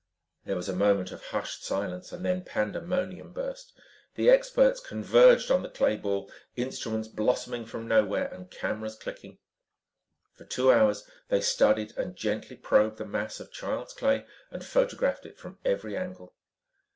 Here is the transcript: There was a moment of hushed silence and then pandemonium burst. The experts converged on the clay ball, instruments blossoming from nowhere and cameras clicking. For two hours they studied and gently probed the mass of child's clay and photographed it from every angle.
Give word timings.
There 0.45 0.55
was 0.55 0.67
a 0.67 0.75
moment 0.75 1.11
of 1.11 1.25
hushed 1.27 1.63
silence 1.63 2.11
and 2.11 2.25
then 2.25 2.43
pandemonium 2.43 3.33
burst. 3.33 3.71
The 4.15 4.31
experts 4.31 4.79
converged 4.79 5.51
on 5.51 5.61
the 5.61 5.69
clay 5.69 5.95
ball, 5.95 6.31
instruments 6.55 7.07
blossoming 7.07 7.67
from 7.67 7.87
nowhere 7.87 8.25
and 8.33 8.49
cameras 8.49 8.95
clicking. 8.95 9.37
For 10.33 10.45
two 10.45 10.71
hours 10.71 11.07
they 11.29 11.39
studied 11.41 11.95
and 11.97 12.15
gently 12.15 12.55
probed 12.55 12.97
the 12.97 13.05
mass 13.05 13.39
of 13.39 13.51
child's 13.51 13.93
clay 13.93 14.25
and 14.49 14.65
photographed 14.65 15.27
it 15.27 15.37
from 15.37 15.59
every 15.63 15.95
angle. 15.95 16.33